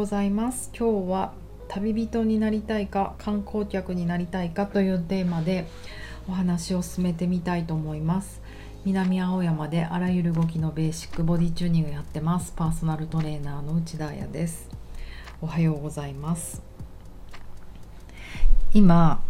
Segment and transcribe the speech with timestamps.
[0.00, 0.70] ございます。
[0.74, 1.34] 今日は
[1.68, 5.66] 旅人になりたいか観光客になりたいかというテーマで
[6.26, 8.40] お話を進めてみたいと思います。
[8.86, 12.54] 南青山であらゆる動きのベーシックボディチューニングやってます。
[12.56, 14.70] パーソナルトレーナーの内田彩です。
[15.42, 16.62] おはようございます。
[18.72, 19.22] 今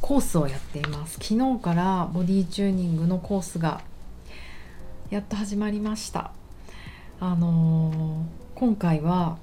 [0.00, 1.18] コースをやっています。
[1.20, 3.82] 昨日からボディチューニングのコースが
[5.10, 6.32] やっと始まりました。
[7.20, 9.36] あのー今回は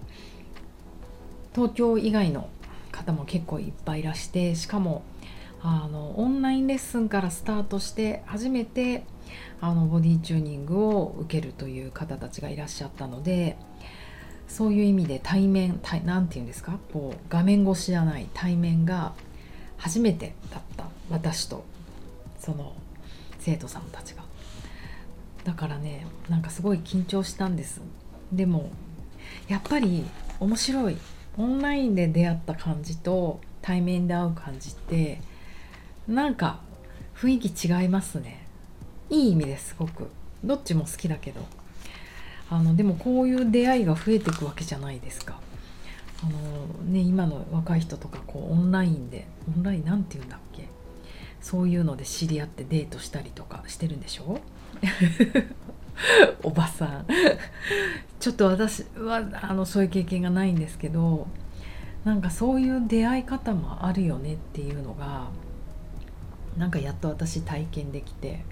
[1.53, 2.49] 東京以外の
[2.91, 5.03] 方も結構いっぱいいらしてしかも
[5.61, 9.03] あのオンラインレッスンからスタートして初めて
[9.59, 13.57] あのボディチューニングを受けるという方たちがいらっしゃったので
[14.47, 16.77] そういう意味で対面何て言うんですか？
[16.91, 19.13] こう画面越しじゃない対面が
[19.77, 20.85] 初めてだった。
[21.09, 21.63] 私と
[22.39, 22.73] その
[23.39, 24.23] 生徒さんたちが。
[25.43, 27.81] だからねなんかすごい緊張したんです。
[28.33, 28.69] でも
[29.47, 30.03] やっぱり
[30.39, 30.97] 面白い。
[31.37, 35.21] オンラインで出会った感じと対面で会う感じって
[36.07, 36.59] なんか
[37.15, 38.45] 雰囲気違いますね。
[39.09, 40.09] いい意味ですごく。
[40.43, 41.41] どっちも好きだけど。
[42.49, 45.39] あのでもこういう出会いが増えていくわけじゃないですか。
[46.23, 50.67] あのね今の若い人とかこうオンラインでオンラインなんて言うんだっけ？
[51.41, 54.39] そういうので知り合ってデートしたりとかしてるんでしょ？
[56.43, 57.05] おばさん。
[58.19, 61.27] ちょっと私はあのそういう経験がないんですけど
[62.03, 65.29] なんかそういう出会い方もあるよねっていうのが
[66.57, 68.43] なんかやっと私体験できて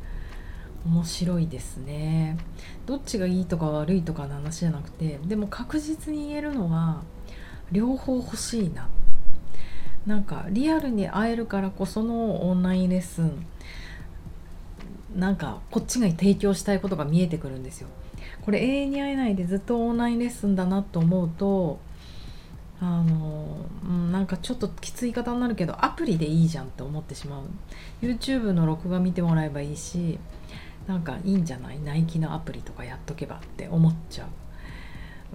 [0.86, 2.38] 面白いですね。
[2.86, 7.04] どっちがいいとか悪いとかの話じゃなくてでも確実に言えるのは
[7.72, 8.90] 両方欲しいな。
[10.06, 13.46] なんかリアルに会えるからこそのオンラインレッスン
[15.16, 17.88] なんかこっちが提供したいことが見えてくるんですよ。
[18.44, 21.80] これ永遠に会えないでずっとオンラインレッスンだなと思うと
[22.80, 27.44] あの、うん、なんかちょっときつい言い方になるけどアプリでいいじゃんって思ってしまう。
[28.02, 30.18] YouTube の録画見てもらえばいいし
[30.88, 31.80] なんかいいんじゃない？
[31.80, 34.28] ナイキのアプリとかやっとけばって思っちゃ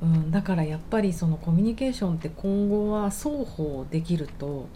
[0.02, 4.66] う、うん、だからやっぱりそのコミュニケーションって今後は双方できると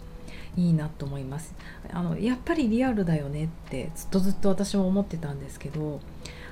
[0.57, 1.55] いいなと思います。
[1.91, 5.99] あのやっぱりリアルだよねってずっとずっと私も思ってたんですけど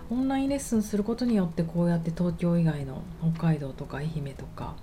[0.09, 3.01] オンラインレッスンすることによってこうやって東京以外の
[3.33, 4.75] 北海道とか愛媛とか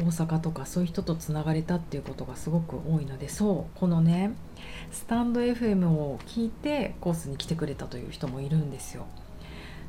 [0.00, 4.32] 大阪とかそういう人とつながれたっていうことがすごく多いのでそうこのね
[4.90, 9.06] スタンド FM を聞いてコースに来てくれたという人もいるんですよ。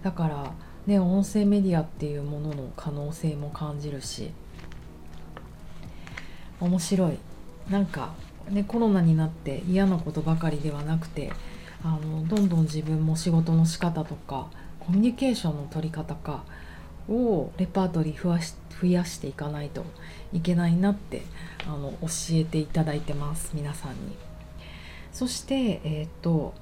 [0.03, 0.51] だから
[0.85, 4.31] ね音声メディアっていうものの可能性も感じるし
[6.59, 7.17] 面白い。
[7.69, 8.13] なんか
[8.49, 11.31] ね、コロナになって嫌なことばかりではなくて
[11.83, 14.47] あのどんどん自分も仕事の仕方とか
[14.79, 16.43] コミュニケーションの取り方か
[17.09, 19.85] をレパートリー増やし増やしていかないと
[20.33, 21.21] いけないなって
[21.65, 23.97] あの教えていただいてます皆さんに。
[25.11, 26.53] そしてえー、っと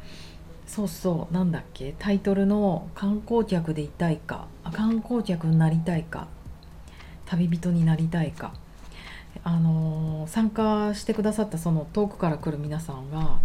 [0.68, 6.28] そうそうなんだっけタイトルの「観光客でいたいか」観光客になりたいか
[7.26, 8.54] 旅人になりたいか
[9.44, 13.40] あの、参加してくださったその遠くから来る皆さんが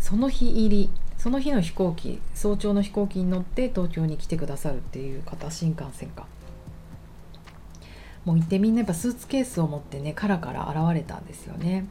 [0.00, 6.26] その日入りその日の飛行機早朝の飛行機に乗って東京に来てくださるっていう方新幹線か。
[8.24, 11.86] もう行ってみんなやっぱスーツケースを持ってねカラカラ現れたんですよね。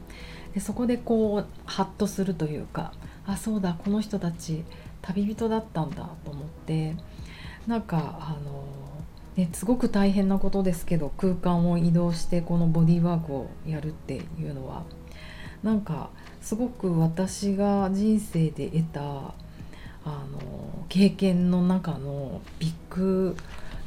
[0.54, 2.92] でそこでこうハッとするというか
[3.26, 4.64] あそうだこの人たち
[5.02, 6.96] 旅人だったんだと思って
[7.66, 8.64] なんかあの
[9.36, 14.84] ね、すごく大変なことですけど空間を移動してこのボディーワークをやるっていうのは。
[15.62, 16.10] なんか
[16.40, 19.34] すごく私が人生で得たあ
[20.04, 23.36] の経験の中のビッグ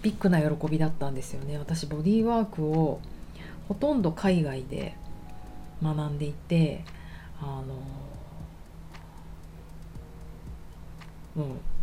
[0.01, 1.57] ビッグな喜びだったんですよね。
[1.57, 3.01] 私ボディーワークを
[3.67, 4.95] ほとんど海外で
[5.83, 6.85] 学んでいて
[7.41, 7.62] あ
[11.35, 11.75] のう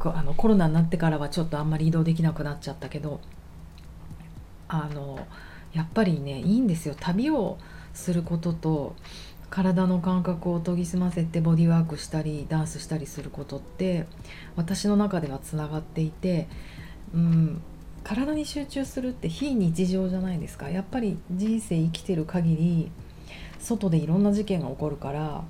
[0.00, 3.20] あのコロナになってからはちょっとあんまり移動できなくなっちゃったけど
[4.68, 5.26] あの
[5.72, 6.94] やっぱりねいいんですよ。
[6.98, 7.58] 旅を
[7.92, 8.96] することと
[9.50, 14.06] 体の感覚を研ぎ澄ませてボディワークしたりダンスしたりすることって
[14.56, 16.48] 私の中ではつながっていて、
[17.14, 17.62] うん、
[18.02, 20.70] 体に集中するって非日常じゃないですか。
[20.70, 22.90] やっぱり人生生きてる限り
[23.60, 25.44] 外でいろんな事件が起こるから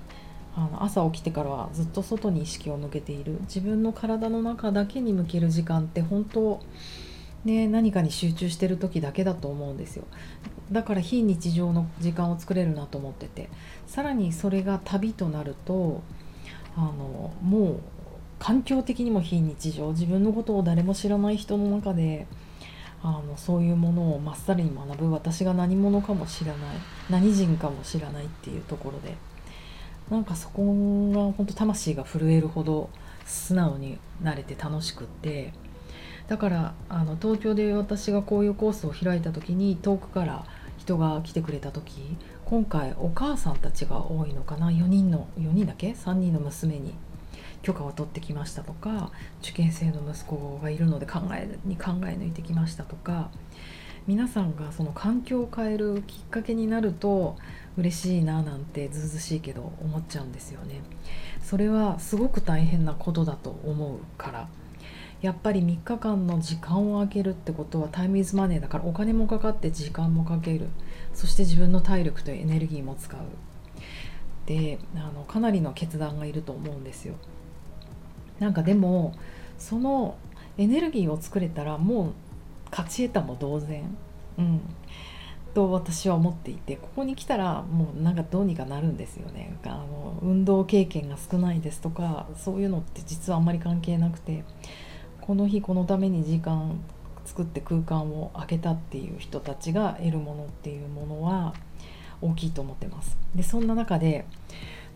[0.57, 3.39] あの朝起きてからはずっと外に意識を向けている。
[3.43, 6.61] 自分の体の中だけに向ける時間って本当
[7.45, 10.05] ね何かに集中してる時だけだと思うんですよ。
[10.71, 13.51] だから非日常の時間を作れるなと思ってて。
[13.87, 16.03] さらにそれが旅となると
[16.77, 17.81] あのもう
[18.39, 19.91] 環境的にも非日常。
[19.91, 22.27] 自分のことを誰も知らない人の中で
[23.03, 25.11] あのそういうものをまっさらに学ぶ。
[25.11, 26.59] 私が何者かも知らない。
[27.11, 29.17] 何人かも知らないっていうところで。
[30.11, 30.63] なんかそこ
[31.13, 32.91] が本当魂が震えるほど
[33.25, 35.53] 素直になれて楽しくって。
[36.29, 40.47] だからあの東京で私がこういうコースを開いた時に遠くから
[40.79, 42.17] 人が来てくれた時
[42.47, 46.95] 今回お母さんたちが多いのかな？4人の4人だけ？3人の娘に
[47.61, 49.11] 許可を取ってきましたとか
[49.43, 53.31] 受験生の息子がいるので考えに考え抜いてきましたとか
[54.07, 57.37] 皆さんがその環境を変えるきっかけになると
[57.79, 60.83] 嬉しいななんてずうずしいけど思っちゃうんですよね。
[61.43, 64.49] それはすごく大変なことだと思うから。
[65.23, 70.69] やっぱり3日間の時間を空けるってことはタイムイズマネーだからお金もかかって時間もかける。
[71.15, 73.21] そして自分の体力とエネルギーも使う。
[74.45, 77.15] であのかなりの決断がいると思うんですよ。
[78.39, 79.15] なんかでも
[79.59, 80.17] その
[80.59, 82.13] エネルギーを作れたらもう
[82.75, 83.97] 勝ち得たも同然。
[84.37, 84.61] うん。
[85.55, 89.57] と私は思っていてここに来たらもうなんかどうにかなるんですよね。
[89.65, 94.43] あの運動経験が少ないですとかそういうのって実はあんまり関係なくて
[95.21, 96.81] この日このために時間
[97.25, 101.55] 作って空間を空けたっていう人たちが得るものっていうものは
[102.21, 103.17] 大きいと思ってます。
[103.37, 104.27] でそんな中で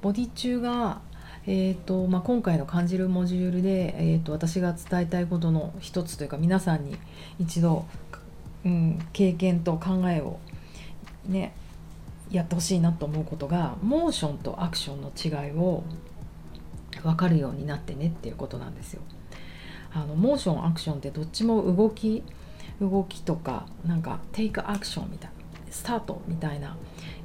[0.01, 1.01] ボディ中が、
[1.51, 6.95] えーとまあ、今回の感じるモジュールで、えーと、私が伝えたいことの一つというか皆さんに
[7.39, 7.87] 一度、
[8.67, 10.41] うん、経験と考えを
[11.27, 11.55] ね
[12.31, 15.85] やってほしいなと思うことがモーションとアクションの違いを
[17.03, 19.01] 分かるようになってねっていうことなんですよ。
[19.95, 22.23] あのモーションアクションってどっちも動き
[22.79, 25.38] 動きとかなんかテイクアクションみたいな
[25.71, 26.77] スタートみたいな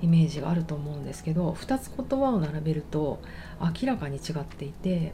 [0.01, 3.22] イメージがあると思うんですけど2つ言葉を並べると
[3.60, 5.13] 明らかに違っていて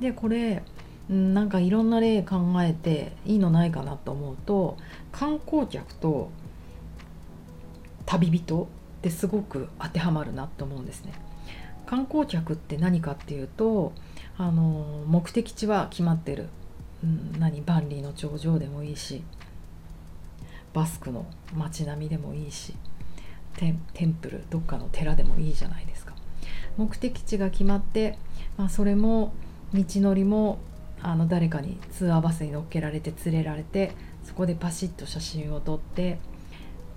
[0.00, 0.62] でこれ
[1.08, 4.78] なんかいろんな例考えていいのないかなと思うと
[5.12, 6.30] 観光客と
[8.06, 8.66] 旅人っ
[9.02, 11.12] てすごく当てはまるなと思うんですね。
[11.86, 13.92] 観光客って何かっていうと
[14.38, 16.48] あの目的地は決まってる。
[17.02, 17.60] うん、何？
[17.60, 19.22] 万里の長城でもいいし。
[20.74, 21.24] バスクの
[21.56, 22.74] 街並みでもいいし
[23.56, 23.70] テ
[24.04, 26.12] ンプルどっかの寺でもいいじゃないですか
[26.76, 28.18] 目的地が決まって、
[28.56, 29.32] まあ、それも
[29.72, 30.58] 道のりも
[31.00, 33.92] あの誰かにツアーバスに乗っけられて連れられて
[34.24, 36.18] そこでパシッと写真を撮って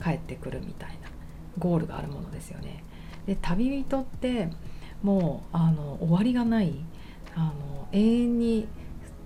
[0.03, 1.09] 帰ってくるみたいな
[1.59, 2.83] ゴールがあるものですよね。
[3.25, 4.49] で旅人って
[5.03, 6.73] もうあの終わりがない
[7.35, 8.67] あの永遠に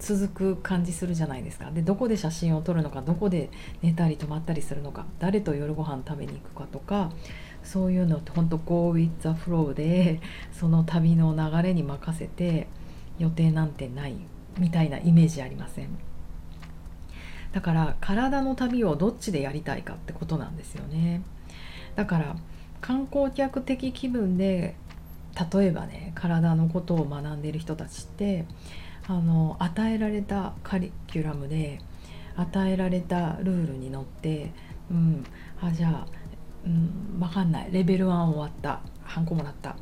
[0.04, 1.70] 続く感じするじゃないですか。
[1.70, 3.52] でどこで写真を撮るのかどこで
[3.84, 7.12] 寝たり泊まったりするのか誰と夜ご飯食べに行くかとか
[7.64, 10.20] そういうのってほんと Go with the flow で
[10.52, 12.68] その旅の流れに任せて
[13.20, 14.16] 予定なんてない
[14.58, 15.90] みたいなイメージありません？
[17.52, 21.22] だから体の旅をどっちでやりたいかってことなんですよね。
[21.96, 22.36] だから
[22.82, 24.76] 観光客的気分で
[25.52, 28.46] 例えばね体のことを学んでいる人たちって
[29.08, 31.80] あの与えられたカリキュラムで
[32.36, 34.52] 与えられたルールに乗って、
[34.90, 35.26] うん、
[35.62, 36.08] あじゃあ、
[36.66, 37.70] うん、分かんない。
[37.72, 38.82] レベル1終わった。
[39.04, 39.76] ハンコもらった。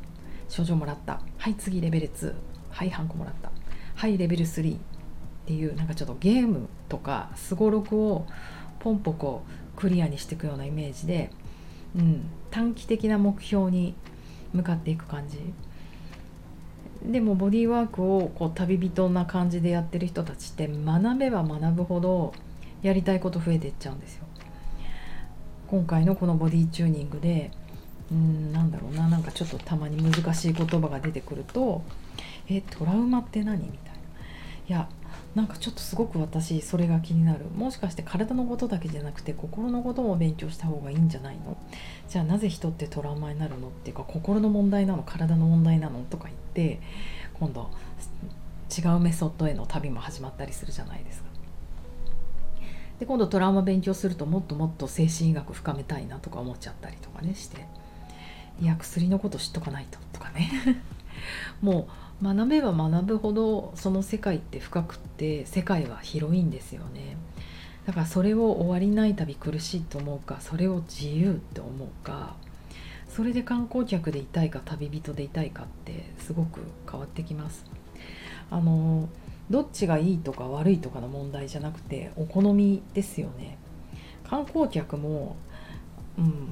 [0.48, 1.20] 症状もらった。
[1.38, 2.34] はい次レベル2
[2.70, 3.50] はいハンコもらった。
[3.94, 4.78] はいレベル3っ
[5.46, 8.26] ていうなんかちょっとゲームとかすごろくを
[8.80, 9.42] ポンポコ
[9.76, 11.30] クリアにしていくようなイメージで、
[11.96, 13.94] うん、短期的な目標に
[14.52, 15.38] 向かっていく感じ
[17.04, 22.34] でもボディーワークをこう旅人な感じでやってる人たちって学べば学ぶほど
[22.82, 24.24] やりたいこと増えていっちゃうんですよ。
[25.68, 27.52] 今回のこのボディチューニングで
[28.10, 31.82] うんなんだろうななんかちょっとたまに難しい言葉が出てくると
[32.50, 34.00] 「えトラウマって何?」みたいな。
[34.68, 34.88] いや
[35.34, 37.44] なんかちょっとすごく私それが気になる。
[37.54, 41.56] もしかして体のことだけじゃなくて心のことも勉強した方がいいんじゃないの？
[42.08, 45.04] じゃあなぜ人ってトラウマになるのっていうか心の問題なの？
[45.04, 46.00] 体の問題なの？
[46.10, 46.80] とか言って
[47.34, 47.70] 今度
[48.76, 51.30] 違うメソッドへの旅も始まったりするじゃないですか。
[52.98, 57.66] で今度トラウマ勉強するともっともっと精神医学深めたいなとか思っちゃったりとかねして。
[58.60, 59.98] いや薬のこと知っとかないと。
[60.12, 60.50] とかね。
[61.62, 61.88] もう
[62.22, 67.16] 学べば学ぶほどその世界って深くって世界は広いんですよね。
[67.86, 72.36] だからそれを終わりない旅苦しいと思うかそれを自由って思うか
[73.08, 77.64] それで観光客でいたいか旅人でいたいかってすごく変わってきます。
[78.50, 79.08] あの
[79.48, 83.58] どっちがいいとか悪いとかの問題じゃなくてお好みですよね。
[84.28, 85.36] 観光客も
[86.18, 86.48] うん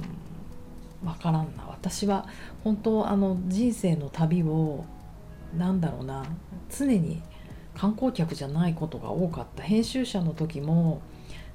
[1.03, 1.63] 分からんな。
[1.69, 2.27] 私は
[2.63, 4.83] 本当あの人生の旅を
[5.57, 6.25] 何だろうな。
[6.69, 7.21] 常に
[7.75, 9.63] 観光客じゃないことが多かった。
[9.63, 11.01] 編集者の時も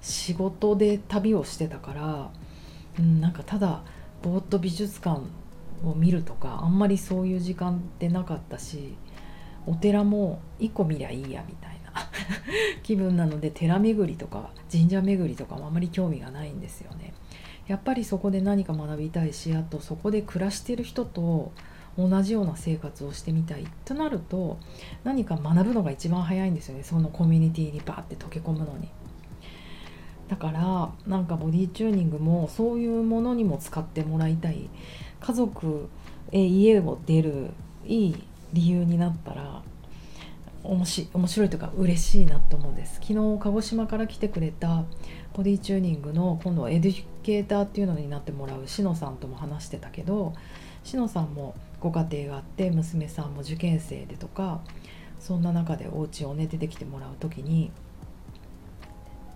[0.00, 2.30] 仕事で旅をしてたから、
[2.98, 3.82] うん、なんかただ
[4.22, 5.20] ぼーっと美術館
[5.84, 8.96] を見るとかあんまりそういう時間ってなかったし
[9.66, 11.74] お寺も1個見りゃいいやみたいな。
[12.82, 17.14] 気分なので寺巡りとか神社巡りとかもあまり興味がないんですよね。
[17.66, 21.52] やっぱりそこで何か学びたいしあとそこで暮らしてる人と
[21.96, 24.58] 同じような生活をしてみたいとなると
[25.04, 26.82] 何か学ぶのが一番早いんですよね。
[26.82, 28.88] そのコミュニティにバーって溶け込むのに。
[30.28, 34.68] だからなんかボディチューニングもそういうものにも使ってもらいたい。
[35.20, 35.88] 家族
[36.32, 37.50] へ家を出る
[37.86, 39.62] いい理由になったら
[40.64, 42.94] 面白いというか嬉しいなと思うんです。
[42.94, 44.84] 昨日鹿児島から来てくれた
[45.34, 50.32] ボディチューニングの今度エデュケーターっていうのになってもらうしのさんとも話してたけど
[50.84, 54.62] しのさんもご家庭があって娘さんも受験生でとか
[55.20, 57.70] そんな中でお家をね出てきてもらう時に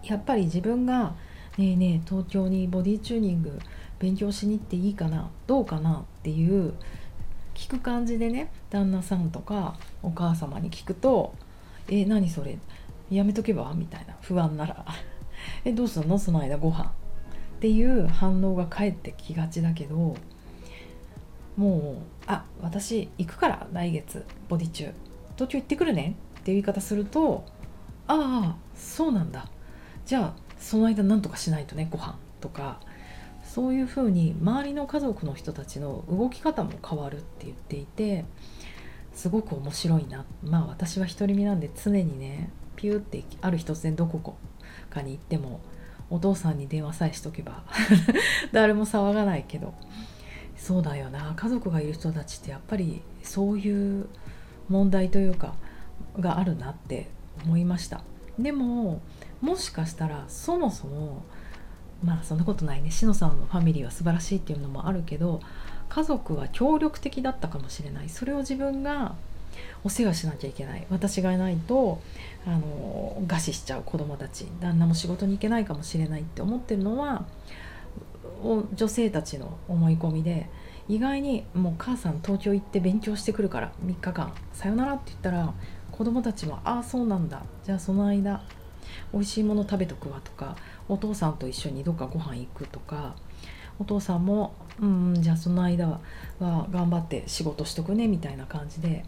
[0.03, 1.15] やっぱり自分が
[1.59, 3.59] 「ねえねえ東京にボディチューニング
[3.99, 6.73] 勉強しに行っていいかなどうかな?」っていう
[7.55, 11.35] 聞く感じでね旦那さんとかお母様に聞くと
[11.91, 12.57] 「え何それ
[13.11, 14.87] やめとけば?」みたいな不安なら
[15.67, 16.19] 「えどうすんの？
[16.19, 20.17] その間ご飯っていう反応が返ってきがちだけど
[21.59, 21.97] もう
[22.27, 24.95] 「あ私行くから来月ボディ中
[25.35, 27.45] 東京行ってくるね」っていう言い方すると
[28.07, 29.49] 「ああそうなんだ。
[30.07, 32.81] じゃあその間何とかしないとねご飯とか。
[33.45, 38.27] そういうふうに周りの家族の人たちの動き方も変わるって言っていて
[39.15, 40.27] すごく面白いな。
[40.45, 44.37] まあ私は独り身なんで常にねピューってある日突然どこ
[44.91, 45.61] かに行っても
[46.11, 47.65] お父さんに電話さえしとけば
[48.53, 49.73] 誰も騒がないけど。
[50.59, 51.33] そうだよな。
[51.37, 54.07] 家族がいる人たちってやっぱりそういう
[54.69, 55.55] 問題というか
[56.21, 57.09] があるなって
[57.45, 58.03] 思いました。
[58.39, 59.01] でも
[59.41, 61.23] もしかしたらそもそも
[62.05, 62.91] まあそんなことないね。
[62.91, 65.41] しのさんのファミリーは素晴らしいっていうのもあるけど
[65.89, 68.09] 家族は協力的だったかもしれない。
[68.09, 69.15] それを自分が
[69.85, 70.87] お世話しなきゃいけない。
[70.91, 72.01] 私がいないと
[72.47, 74.47] あの餓死しちゃう子供たち。
[74.61, 77.25] 旦那も仕事に行けないかもしれないって思ってるのは
[78.43, 80.49] 女性たちの思い込みで
[80.89, 85.53] 意外にもう母さん東京行って勉強してくるから3日間さよならって言ったら
[85.93, 87.43] 子供たちもああそうなんだ。
[87.65, 88.43] じゃあその間
[89.13, 90.57] 美味しいもの食べとくわとか
[90.89, 93.15] お父さんと一緒にどっかご飯行くとか
[93.79, 96.01] お父さんもうんじゃあその間
[96.39, 99.05] は頑張って仕事しとくねみたいな感じで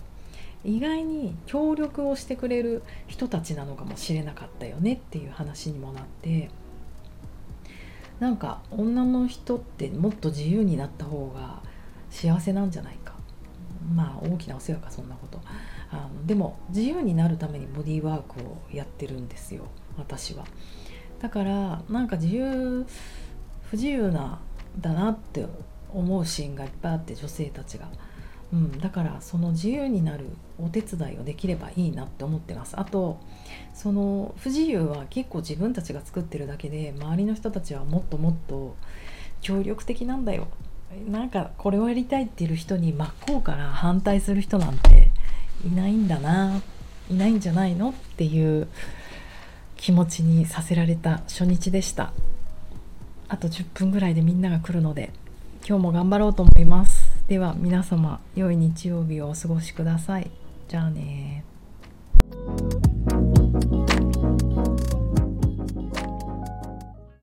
[0.64, 6.50] 意外に協力をしてくれる人たちなのかもしれなかったよねっていう話にもなって
[8.20, 11.62] なんか女の人ってもっと自由になった方が
[12.10, 13.14] 幸せなんじゃないか。
[13.94, 15.40] まあ大きなお世話かそんなこと。
[15.90, 19.64] あのでも自由になるためにボディーワークをやってるんですよ
[19.98, 20.44] 私は。
[21.20, 22.86] だからなんか自由
[23.62, 24.38] 不自由な
[24.78, 25.46] だなって
[25.92, 27.88] 思うシーンがいっぱいあって女性たちが。
[28.52, 30.26] うん、だからその自由になる
[30.58, 32.78] お手伝いをできればいいなって思ってます。
[32.78, 33.20] あと
[33.72, 38.74] その不自由は結構自分たちが作ってるだけで周りの人たちはもっともっと
[39.40, 40.48] 協力的なんだよ。
[41.08, 45.10] なんかこれをやりたいっていう人に真っ向から反対する人なんて
[45.64, 46.60] いないんだな
[47.08, 48.66] いないんじゃないのっていう
[49.76, 52.12] 気持ちにさせられた初日でした。
[53.28, 55.12] あと10分ぐらいでみんなが来るので
[55.66, 56.89] 今日も頑張ろうと思います。
[57.30, 60.32] では皆様良い日曜日をお過ごしください。
[60.66, 61.44] じゃあね